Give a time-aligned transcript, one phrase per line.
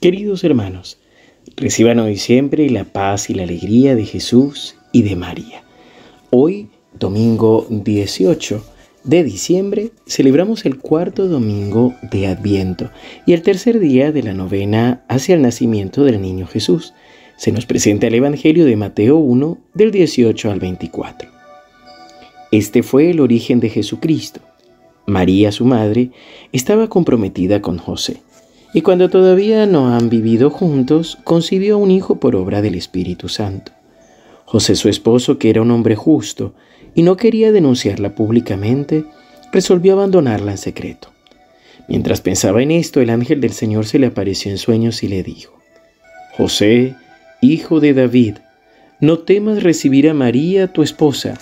[0.00, 0.96] Queridos hermanos,
[1.56, 5.62] reciban hoy siempre la paz y la alegría de Jesús y de María.
[6.30, 8.64] Hoy, domingo 18
[9.04, 12.90] de diciembre, celebramos el cuarto domingo de Adviento
[13.26, 16.94] y el tercer día de la novena hacia el nacimiento del niño Jesús.
[17.36, 21.28] Se nos presenta el Evangelio de Mateo 1 del 18 al 24.
[22.52, 24.40] Este fue el origen de Jesucristo.
[25.04, 26.10] María, su madre,
[26.52, 28.22] estaba comprometida con José
[28.72, 33.72] y cuando todavía no han vivido juntos, concibió un hijo por obra del Espíritu Santo.
[34.44, 36.54] José, su esposo, que era un hombre justo
[36.94, 39.04] y no quería denunciarla públicamente,
[39.52, 41.08] resolvió abandonarla en secreto.
[41.88, 45.22] Mientras pensaba en esto, el ángel del Señor se le apareció en sueños y le
[45.22, 45.58] dijo,
[46.36, 46.94] José,
[47.40, 48.36] hijo de David,
[49.00, 51.38] no temas recibir a María, tu esposa,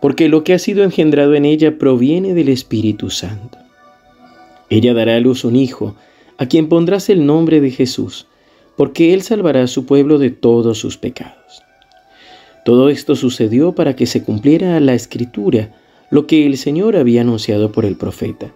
[0.00, 3.58] porque lo que ha sido engendrado en ella proviene del Espíritu Santo.
[4.70, 5.96] Ella dará a luz un hijo,
[6.40, 8.26] a quien pondrás el nombre de Jesús,
[8.74, 11.62] porque Él salvará a su pueblo de todos sus pecados.
[12.64, 15.76] Todo esto sucedió para que se cumpliera la escritura,
[16.10, 18.54] lo que el Señor había anunciado por el profeta.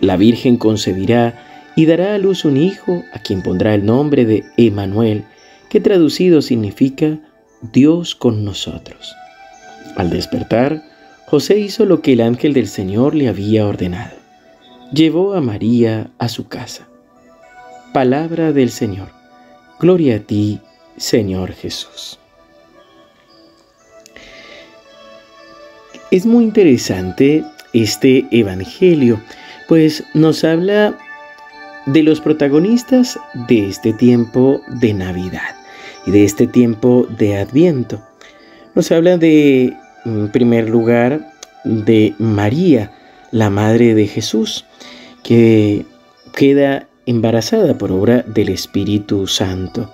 [0.00, 4.44] La Virgen concebirá y dará a luz un hijo, a quien pondrá el nombre de
[4.56, 5.24] Emanuel,
[5.68, 7.18] que traducido significa
[7.60, 9.14] Dios con nosotros.
[9.96, 10.82] Al despertar,
[11.26, 14.16] José hizo lo que el ángel del Señor le había ordenado.
[14.94, 16.87] Llevó a María a su casa.
[17.92, 19.08] Palabra del Señor.
[19.80, 20.60] Gloria a ti,
[20.98, 22.18] Señor Jesús.
[26.10, 29.20] Es muy interesante este Evangelio,
[29.68, 30.98] pues nos habla
[31.86, 35.56] de los protagonistas de este tiempo de Navidad
[36.06, 38.02] y de este tiempo de Adviento.
[38.74, 41.32] Nos habla de, en primer lugar,
[41.64, 42.92] de María,
[43.30, 44.66] la madre de Jesús,
[45.22, 45.84] que
[46.34, 49.90] queda embarazada por obra del Espíritu Santo.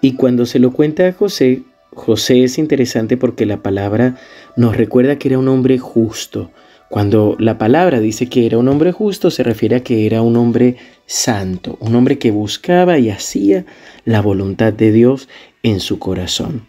[0.00, 1.62] Y cuando se lo cuenta a José,
[1.94, 4.16] José es interesante porque la palabra
[4.56, 6.50] nos recuerda que era un hombre justo.
[6.88, 10.36] Cuando la palabra dice que era un hombre justo, se refiere a que era un
[10.36, 13.64] hombre santo, un hombre que buscaba y hacía
[14.04, 15.28] la voluntad de Dios
[15.62, 16.66] en su corazón.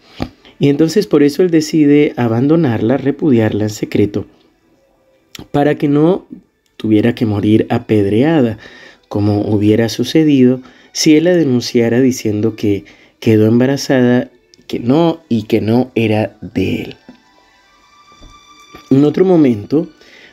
[0.60, 4.26] Y entonces por eso él decide abandonarla, repudiarla en secreto,
[5.52, 6.26] para que no
[6.78, 8.58] tuviera que morir apedreada,
[9.14, 10.60] como hubiera sucedido
[10.92, 12.84] si él la denunciara diciendo que
[13.20, 14.32] quedó embarazada,
[14.66, 16.96] que no y que no era de él.
[18.90, 19.88] En otro momento,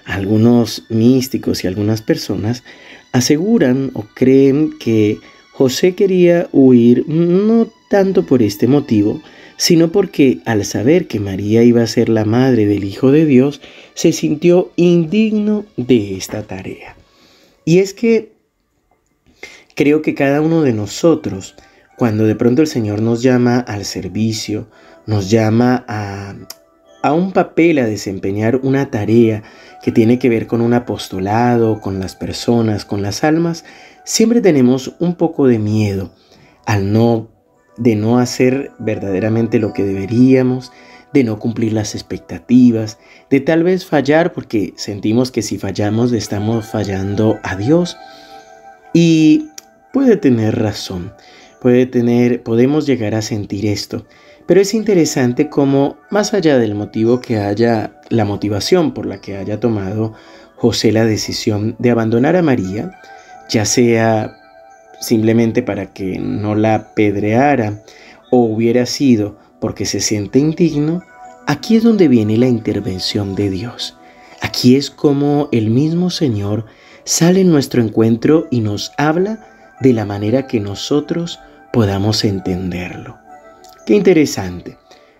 [0.07, 2.65] algunos místicos y algunas personas
[3.13, 5.19] aseguran o creen que
[5.53, 9.21] José quería huir no tanto por este motivo,
[9.59, 13.61] sino porque al saber que María iba a ser la madre del Hijo de Dios,
[13.93, 16.97] se sintió indigno de esta tarea.
[17.67, 18.40] Y es que
[19.75, 21.55] Creo que cada uno de nosotros,
[21.97, 24.69] cuando de pronto el Señor nos llama al servicio,
[25.07, 26.35] nos llama a,
[27.03, 29.43] a un papel, a desempeñar una tarea
[29.83, 33.65] que tiene que ver con un apostolado, con las personas, con las almas,
[34.05, 36.13] siempre tenemos un poco de miedo
[36.67, 37.31] al no
[37.81, 40.71] de no hacer verdaderamente lo que deberíamos,
[41.15, 42.99] de no cumplir las expectativas,
[43.31, 47.97] de tal vez fallar porque sentimos que si fallamos estamos fallando a Dios.
[48.93, 49.49] Y
[49.93, 51.13] puede tener razón,
[51.61, 54.07] puede tener, podemos llegar a sentir esto,
[54.47, 59.37] pero es interesante cómo, más allá del motivo que haya, la motivación por la que
[59.37, 60.15] haya tomado
[60.57, 62.99] José la decisión de abandonar a María,
[63.49, 64.37] ya sea
[65.01, 67.83] simplemente para que no la apedreara
[68.31, 71.03] o hubiera sido porque se siente indigno,
[71.47, 73.97] aquí es donde viene la intervención de Dios.
[74.41, 76.67] Aquí es como el mismo Señor
[77.05, 79.50] sale en nuestro encuentro y nos habla
[79.81, 81.41] de la manera que nosotros
[81.73, 83.19] podamos entenderlo.
[83.87, 84.79] Qué interesante.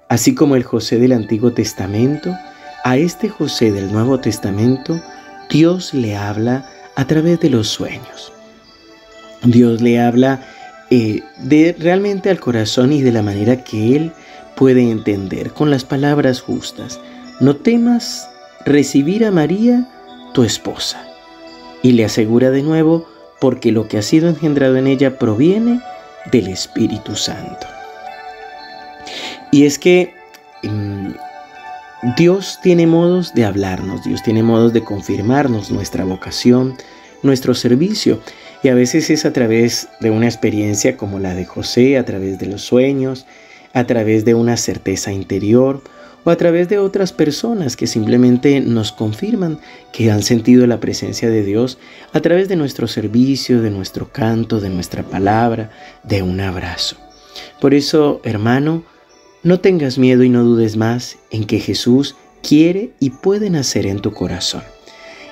[0.09, 2.37] Así como el José del Antiguo Testamento,
[2.85, 5.01] a este José del Nuevo Testamento,
[5.49, 6.67] Dios le habla
[6.97, 8.33] a través de los sueños.
[9.43, 10.41] Dios le habla
[10.91, 14.13] eh, de realmente al corazón y de la manera que Él
[14.57, 17.01] puede entender, con las palabras justas.
[17.41, 18.29] No temas
[18.67, 19.89] recibir a María,
[20.35, 21.03] tu esposa.
[21.83, 23.07] Y le asegura de nuevo,
[23.41, 25.81] porque lo que ha sido engendrado en ella proviene
[26.31, 27.67] del Espíritu Santo.
[29.51, 30.15] Y es que
[30.63, 31.11] mm,
[32.17, 36.77] Dios tiene modos de hablarnos, Dios tiene modos de confirmarnos nuestra vocación,
[37.23, 38.21] nuestro servicio.
[38.63, 42.39] Y a veces es a través de una experiencia como la de José, a través
[42.39, 43.27] de los sueños,
[43.73, 45.83] a través de una certeza interior
[46.25, 49.59] o a través de otras personas que simplemente nos confirman
[49.93, 51.79] que han sentido la presencia de Dios
[52.13, 55.71] a través de nuestro servicio, de nuestro canto, de nuestra palabra,
[56.03, 56.97] de un abrazo.
[57.61, 58.85] Por eso, hermano,
[59.43, 64.01] no tengas miedo y no dudes más en que Jesús quiere y puede nacer en
[64.01, 64.63] tu corazón.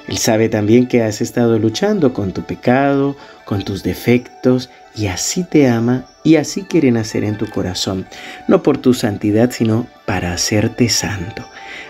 [0.09, 3.15] Él sabe también que has estado luchando con tu pecado,
[3.45, 8.07] con tus defectos, y así te ama y así quiere nacer en tu corazón,
[8.49, 11.43] no por tu santidad, sino para hacerte santo.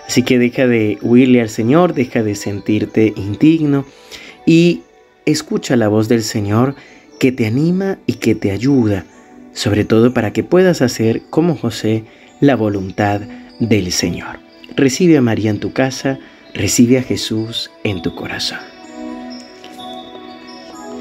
[0.06, 3.84] Así que deja de huirle al Señor, deja de sentirte indigno
[4.46, 4.82] y
[5.26, 6.76] escucha la voz del Señor
[7.18, 9.06] que te anima y que te ayuda,
[9.54, 12.04] sobre todo para que puedas hacer como José
[12.40, 13.22] la voluntad
[13.58, 14.38] del Señor.
[14.76, 16.20] Recibe a María en tu casa,
[16.54, 18.60] Recibe a Jesús en tu corazón.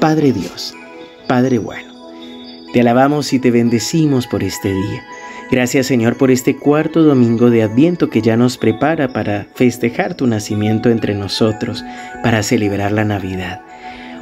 [0.00, 0.74] Padre Dios,
[1.28, 1.87] Padre bueno,
[2.72, 5.04] te alabamos y te bendecimos por este día.
[5.50, 10.26] Gracias Señor por este cuarto domingo de Adviento que ya nos prepara para festejar tu
[10.26, 11.84] nacimiento entre nosotros,
[12.22, 13.62] para celebrar la Navidad.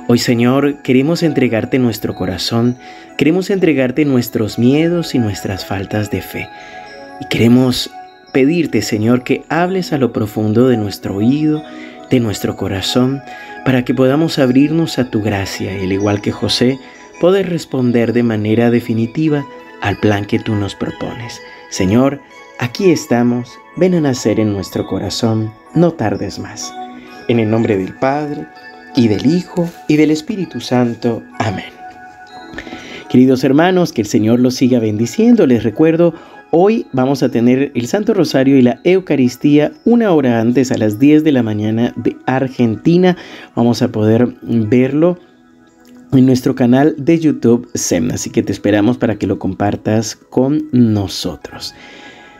[0.09, 2.77] Hoy Señor queremos entregarte nuestro corazón,
[3.19, 6.49] queremos entregarte nuestros miedos y nuestras faltas de fe.
[7.21, 7.91] Y queremos
[8.33, 11.65] pedirte, Señor, que hables a lo profundo de nuestro oído,
[12.09, 13.21] de nuestro corazón,
[13.65, 16.79] para que podamos abrirnos a tu gracia al igual que José,
[17.21, 19.45] poder responder de manera definitiva
[19.81, 21.41] al plan que tú nos propones.
[21.71, 22.21] Señor,
[22.59, 26.73] aquí estamos, ven a nacer en nuestro corazón, no tardes más.
[27.29, 28.47] En el nombre del Padre,
[28.95, 31.23] y del Hijo, y del Espíritu Santo.
[31.39, 31.73] Amén.
[33.11, 35.47] Queridos hermanos, que el Señor los siga bendiciendo.
[35.47, 36.15] Les recuerdo
[36.53, 41.01] Hoy vamos a tener el Santo Rosario y la Eucaristía una hora antes, a las
[41.01, 43.17] 10 de la mañana de Argentina.
[43.57, 45.19] Vamos a poder verlo
[46.13, 50.69] en nuestro canal de YouTube SEM, así que te esperamos para que lo compartas con
[50.73, 51.75] nosotros.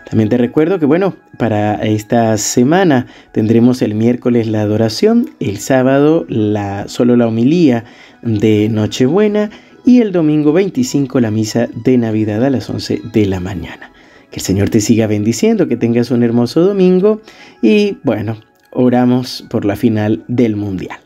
[0.09, 6.25] También te recuerdo que bueno, para esta semana tendremos el miércoles la adoración, el sábado
[6.29, 7.85] la, solo la homilía
[8.23, 9.51] de Nochebuena
[9.85, 13.91] y el domingo 25 la misa de Navidad a las 11 de la mañana.
[14.31, 17.21] Que el Señor te siga bendiciendo, que tengas un hermoso domingo
[17.61, 18.37] y bueno,
[18.71, 21.06] oramos por la final del Mundial.